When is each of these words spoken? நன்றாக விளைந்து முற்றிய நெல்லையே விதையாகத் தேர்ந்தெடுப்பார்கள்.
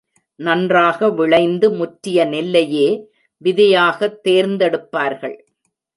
நன்றாக 0.39 1.09
விளைந்து 1.09 1.71
முற்றிய 1.71 2.25
நெல்லையே 2.25 2.87
விதையாகத் 3.45 4.19
தேர்ந்தெடுப்பார்கள். 4.23 5.37